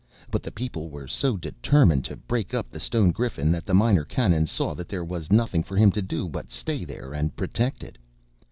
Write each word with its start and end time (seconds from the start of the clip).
But 0.31 0.41
the 0.41 0.49
people 0.51 0.89
were 0.89 1.05
so 1.07 1.37
determined 1.37 2.05
to 2.05 2.15
break 2.17 2.55
up 2.55 2.71
the 2.71 2.79
stone 2.79 3.11
griffin 3.11 3.51
that 3.51 3.67
the 3.67 3.75
Minor 3.75 4.03
Canon 4.03 4.47
saw 4.47 4.73
that 4.73 4.89
there 4.89 5.05
was 5.05 5.31
nothing 5.31 5.61
for 5.61 5.77
him 5.77 5.91
to 5.91 6.01
do 6.01 6.27
but 6.27 6.49
to 6.49 6.55
stay 6.55 6.83
there 6.85 7.13
and 7.13 7.35
protect 7.35 7.83
it. 7.83 7.99